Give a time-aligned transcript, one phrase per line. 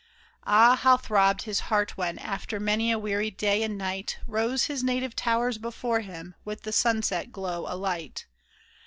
[0.47, 0.75] Ah!
[0.77, 4.17] how throbbed his heart when, after many a weary day and night.
[4.25, 8.25] Rose his native towers before him, with the sunset glow alight